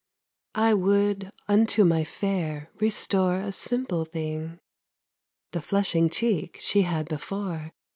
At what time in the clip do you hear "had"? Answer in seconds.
6.81-7.07